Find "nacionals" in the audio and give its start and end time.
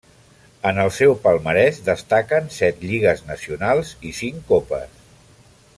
3.29-3.93